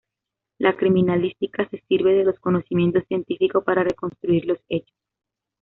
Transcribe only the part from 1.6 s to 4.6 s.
se sirve de los conocimientos científicos para reconstruir los